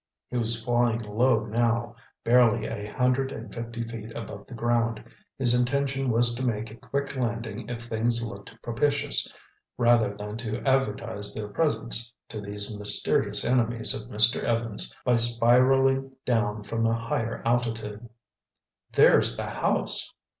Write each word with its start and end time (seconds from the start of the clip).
He 0.31 0.37
was 0.37 0.59
flying 0.59 1.01
low 1.03 1.45
now, 1.45 1.95
barely 2.23 2.65
a 2.65 2.91
hundred 2.91 3.31
and 3.31 3.53
fifty 3.53 3.83
feet 3.83 4.11
above 4.15 4.47
the 4.47 4.55
ground. 4.55 5.03
His 5.37 5.53
intention 5.53 6.09
was 6.09 6.33
to 6.33 6.43
make 6.43 6.71
a 6.71 6.75
quick 6.75 7.15
landing 7.15 7.69
if 7.69 7.83
things 7.83 8.23
looked 8.23 8.59
propitious, 8.63 9.31
rather 9.77 10.15
than 10.17 10.37
to 10.37 10.59
advertise 10.67 11.35
their 11.35 11.49
presence 11.49 12.15
to 12.29 12.41
these 12.41 12.75
mysterious 12.75 13.45
enemies 13.45 13.93
of 13.93 14.09
Mr. 14.09 14.41
Evans 14.43 14.91
by 15.05 15.13
spiraling 15.17 16.15
down 16.25 16.63
from 16.63 16.87
a 16.87 16.95
higher 16.95 17.43
altitude. 17.45 18.09
"There's 18.93 19.37
the 19.37 19.45
house!" 19.45 20.11